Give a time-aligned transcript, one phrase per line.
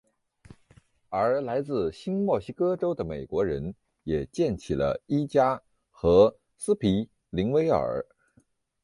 [1.09, 8.03] 而来自新墨西哥州的美国人也建起了伊加和斯皮灵威尔。